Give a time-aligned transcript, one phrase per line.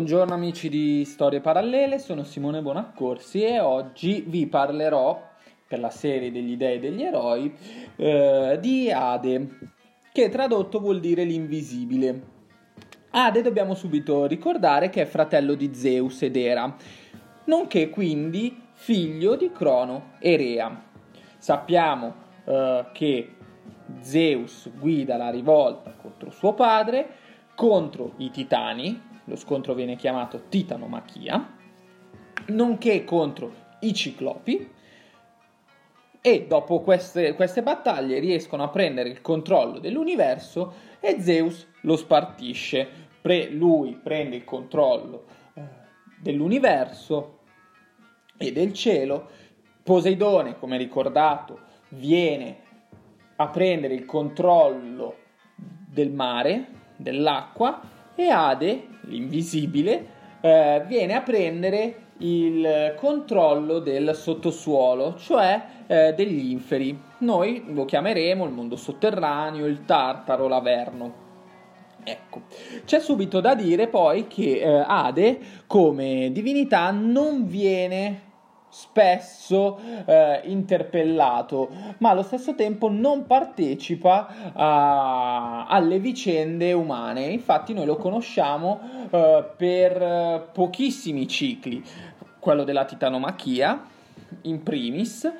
[0.00, 5.28] Buongiorno amici di Storie Parallele, sono Simone Bonaccorsi e oggi vi parlerò,
[5.68, 7.54] per la serie degli dei e degli eroi,
[7.96, 9.58] eh, di Ade,
[10.10, 12.22] che tradotto vuol dire l'invisibile.
[13.10, 16.74] Ade dobbiamo subito ricordare che è fratello di Zeus ed Era,
[17.44, 20.82] nonché quindi figlio di Crono e Rea.
[21.36, 22.14] Sappiamo
[22.46, 23.34] eh, che
[23.98, 27.06] Zeus guida la rivolta contro suo padre,
[27.54, 31.56] contro i titani, lo scontro viene chiamato Titanomachia,
[32.48, 34.68] nonché contro i ciclopi,
[36.20, 42.86] e dopo queste, queste, battaglie riescono a prendere il controllo dell'universo e Zeus lo spartisce.
[43.22, 45.24] Pre, lui prende il controllo
[45.54, 45.62] eh,
[46.18, 47.38] dell'universo
[48.36, 49.30] e del cielo.
[49.82, 51.60] Poseidone, come ricordato,
[51.90, 52.58] viene
[53.36, 55.16] a prendere il controllo
[55.54, 57.80] del mare, dell'acqua
[58.24, 60.06] e Ade, l'invisibile,
[60.40, 66.98] eh, viene a prendere il controllo del sottosuolo, cioè eh, degli inferi.
[67.18, 71.28] Noi lo chiameremo il mondo sotterraneo, il Tartaro, l'Averno.
[72.02, 72.42] Ecco,
[72.84, 78.28] c'è subito da dire poi che eh, Ade come divinità non viene
[78.70, 81.68] spesso eh, interpellato,
[81.98, 87.24] ma allo stesso tempo non partecipa a, alle vicende umane.
[87.26, 91.82] Infatti noi lo conosciamo eh, per pochissimi cicli,
[92.38, 93.88] quello della titanomachia
[94.42, 95.30] in primis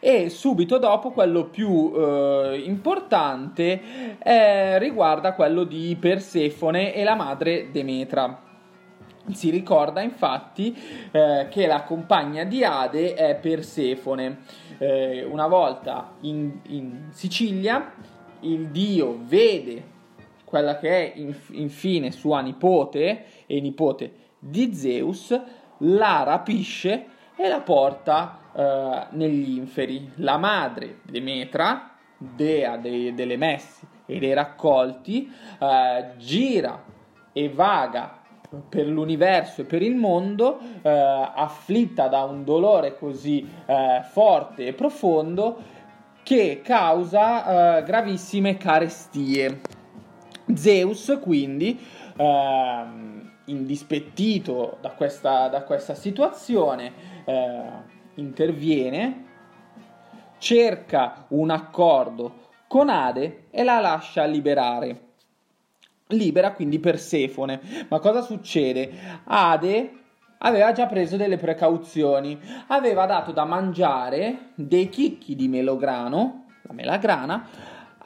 [0.00, 7.70] e subito dopo quello più eh, importante eh, riguarda quello di Persefone e la madre
[7.70, 8.48] Demetra
[9.32, 10.76] si ricorda infatti
[11.10, 14.38] eh, che la compagna di Ade è Persefone.
[14.78, 17.92] Eh, una volta in, in, Sicilia
[18.40, 19.98] il dio vede
[20.44, 25.38] quella che è inf- infine sua nipote e nipote di Zeus,
[25.78, 30.12] la rapisce e la porta eh, negli inferi.
[30.16, 36.82] La madre Demetra, dea dei, delle messi e dei raccolti, eh, gira
[37.32, 38.19] e vaga
[38.68, 44.72] per l'universo e per il mondo, eh, afflitta da un dolore così eh, forte e
[44.72, 45.78] profondo
[46.22, 49.60] che causa eh, gravissime carestie.
[50.52, 51.78] Zeus quindi,
[52.16, 56.92] ehm, indispettito da questa, da questa situazione,
[57.24, 57.62] eh,
[58.14, 59.26] interviene,
[60.38, 65.09] cerca un accordo con Ade e la lascia liberare
[66.10, 67.86] libera quindi Persefone.
[67.88, 68.90] Ma cosa succede?
[69.24, 69.98] Ade
[70.38, 72.38] aveva già preso delle precauzioni,
[72.68, 77.46] aveva dato da mangiare dei chicchi di melograno, la melagrana,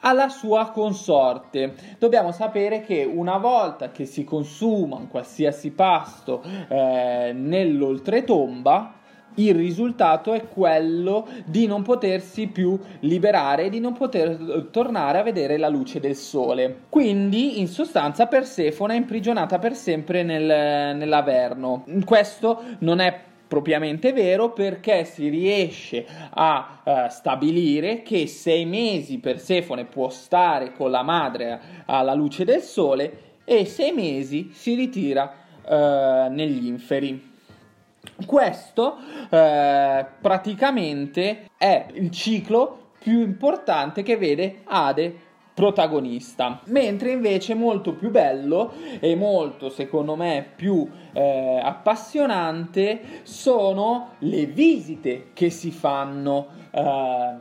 [0.01, 1.75] alla sua consorte.
[1.99, 8.95] Dobbiamo sapere che una volta che si consuma un qualsiasi pasto eh, nell'oltretomba,
[9.37, 15.23] il risultato è quello di non potersi più liberare di non poter eh, tornare a
[15.23, 16.83] vedere la luce del sole.
[16.89, 21.85] Quindi, in sostanza, Persefone è imprigionata per sempre nel, nell'Averno.
[22.05, 29.85] Questo non è propriamente vero perché si riesce a uh, stabilire che sei mesi Persefone
[29.85, 36.33] può stare con la madre alla luce del sole e sei mesi si ritira uh,
[36.33, 37.33] negli inferi.
[38.27, 38.97] Questo
[39.31, 48.11] eh, praticamente è il ciclo più importante che vede Ade protagonista, mentre invece molto più
[48.11, 57.35] bello e molto secondo me più eh, appassionante sono le visite che si fanno eh,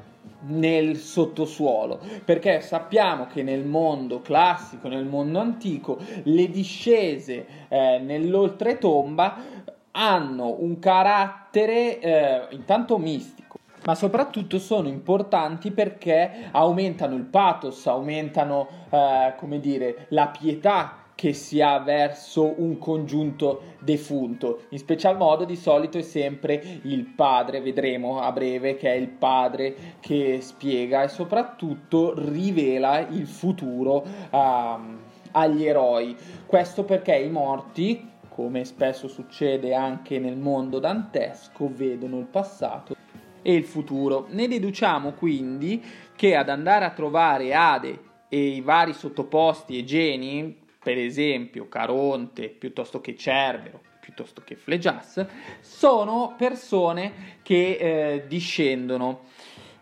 [0.45, 1.99] nel sottosuolo.
[2.23, 10.79] Perché sappiamo che nel mondo classico, nel mondo antico, le discese eh, nell'oltretomba hanno un
[10.79, 19.59] carattere eh, intanto mistico, ma soprattutto sono importanti perché aumentano il pathos, aumentano, eh, come
[19.59, 24.63] dire, la pietà che si ha verso un congiunto defunto.
[24.69, 29.09] In special modo di solito è sempre il padre, vedremo a breve che è il
[29.09, 34.99] padre che spiega e soprattutto rivela il futuro um,
[35.31, 36.15] agli eroi.
[36.45, 42.95] Questo perché i morti, come spesso succede anche nel mondo dantesco, vedono il passato
[43.43, 44.25] e il futuro.
[44.29, 45.83] Ne deduciamo quindi
[46.15, 52.49] che ad andare a trovare Ade e i vari sottoposti e geni, per esempio Caronte
[52.49, 55.25] piuttosto che Cerbero, piuttosto che Flegias,
[55.59, 59.25] sono persone che eh, discendono.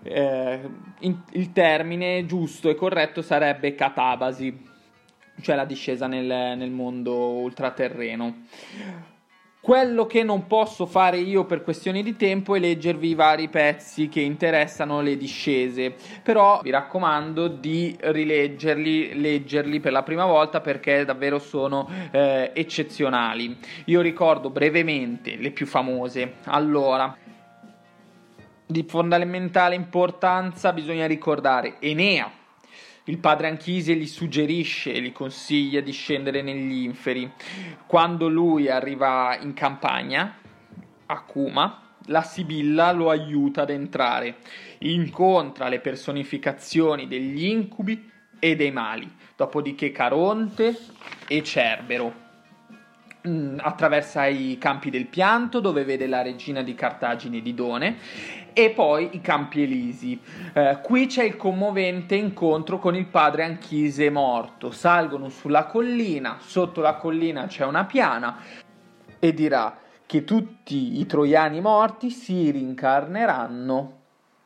[0.03, 0.59] Eh,
[1.01, 4.70] in, il termine giusto e corretto sarebbe catabasi
[5.41, 8.43] cioè la discesa nel, nel mondo ultraterreno.
[9.61, 14.09] Quello che non posso fare io per questioni di tempo è leggervi i vari pezzi
[14.09, 15.93] che interessano le discese,
[16.23, 23.55] però vi raccomando di rileggerli, leggerli per la prima volta perché davvero sono eh, eccezionali.
[23.85, 26.37] Io ricordo brevemente le più famose.
[26.45, 27.15] Allora,
[28.65, 32.31] di fondamentale importanza bisogna ricordare Enea,
[33.05, 37.29] il padre Anchise gli suggerisce e gli consiglia di scendere negli inferi.
[37.87, 40.37] Quando lui arriva in campagna,
[41.07, 44.37] a Kuma, la Sibilla lo aiuta ad entrare.
[44.79, 48.09] Incontra le personificazioni degli incubi
[48.39, 50.77] e dei mali, dopodiché Caronte
[51.27, 52.29] e Cerbero.
[53.23, 57.97] Attraversa i campi del pianto dove vede la regina di Cartagine Didone
[58.51, 60.19] e poi i Campi Elisi.
[60.53, 64.71] Eh, qui c'è il commovente incontro con il padre Anchise morto.
[64.71, 68.37] Salgono sulla collina, sotto la collina c'è una piana
[69.19, 69.77] e dirà
[70.07, 73.99] che tutti i troiani morti si rincarneranno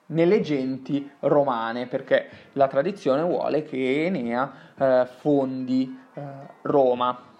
[0.07, 6.21] nelle genti romane, perché la tradizione vuole che Enea eh, fondi eh,
[6.63, 7.33] Roma.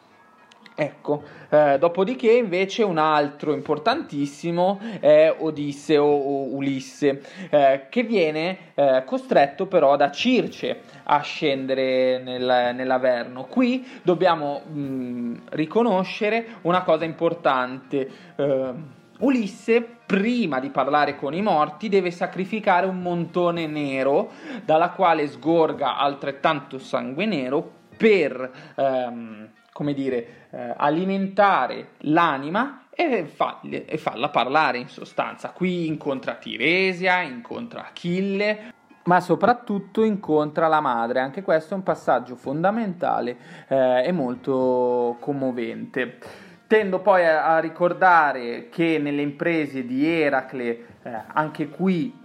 [0.78, 9.04] Ecco, eh, dopodiché invece un altro importantissimo è Odisseo o Ulisse, eh, che viene eh,
[9.06, 13.46] costretto però da Circe a scendere nel, nell'Averno.
[13.46, 18.10] Qui dobbiamo mh, riconoscere una cosa importante.
[18.36, 18.74] Eh,
[19.20, 24.30] Ulisse, prima di parlare con i morti, deve sacrificare un montone nero
[24.66, 28.52] dalla quale sgorga altrettanto sangue nero per...
[28.76, 35.50] Ehm, come dire, eh, alimentare l'anima e, farli, e farla parlare in sostanza.
[35.50, 38.72] Qui incontra Tiresia, incontra Achille,
[39.04, 41.20] ma soprattutto incontra la madre.
[41.20, 43.36] Anche questo è un passaggio fondamentale
[43.68, 46.20] eh, e molto commovente.
[46.68, 50.70] Tendo poi a, a, ricordare che nelle imprese di Eracle,
[51.04, 52.18] eh, anche qui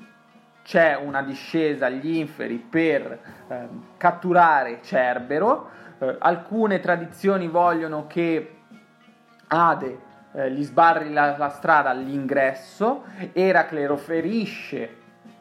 [0.63, 3.19] c'è una discesa agli inferi per
[3.49, 8.57] eh, catturare Cerbero eh, alcune tradizioni vogliono che
[9.49, 9.99] Ade
[10.33, 14.97] eh, gli sbarri la, la, strada all'ingresso, Eracle lo ferisce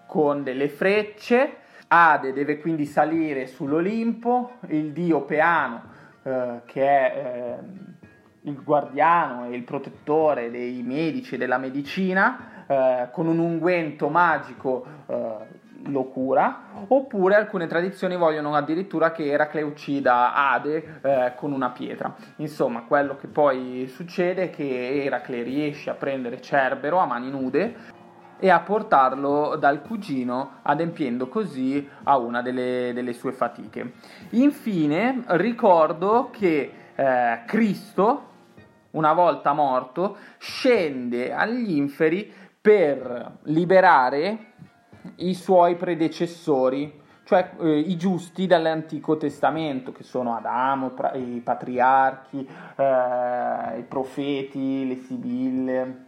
[0.06, 1.58] con delle frecce,
[1.88, 5.82] Ade deve quindi salire sull'Olimpo, il dio Peano,
[6.24, 13.10] eh, che è eh, il guardiano e il protettore dei medici e della medicina, eh,
[13.12, 15.36] con un unguento magico eh,
[15.86, 22.16] lo cura, oppure alcune tradizioni vogliono addirittura che Eracle uccida Ade eh, con una pietra.
[22.38, 27.98] Insomma, quello che poi succede è che Eracle riesce a prendere Cerbero a mani nude
[28.40, 33.94] e a portarlo dal cugino, adempiendo così a una delle, delle sue fatiche.
[34.32, 38.28] Infine, ricordo che eh, Cristo,
[38.92, 42.32] una volta morto, scende agli inferi
[42.62, 44.49] per liberare
[45.18, 53.80] i suoi predecessori, cioè eh, i giusti dall'Antico Testamento, che sono Adamo, i patriarchi, eh,
[53.80, 56.06] i profeti, le sibille,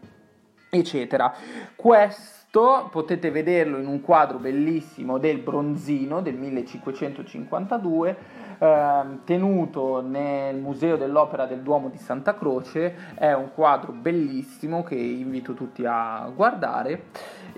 [0.72, 1.34] eccetera.
[1.76, 8.18] Questo potete vederlo in un quadro bellissimo del Bronzino del 1552
[8.58, 14.96] eh, tenuto nel Museo dell'Opera del Duomo di Santa Croce, è un quadro bellissimo che
[14.96, 17.06] invito tutti a guardare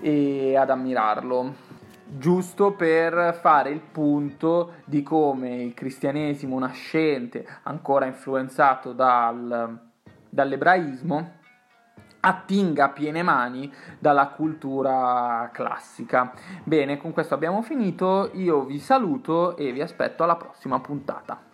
[0.00, 1.72] e ad ammirarlo
[2.06, 9.78] giusto per fare il punto di come il cristianesimo nascente, ancora influenzato dal,
[10.28, 11.42] dall'ebraismo,
[12.24, 16.32] attinga a piene mani dalla cultura classica.
[16.62, 21.52] Bene, con questo abbiamo finito, io vi saluto e vi aspetto alla prossima puntata.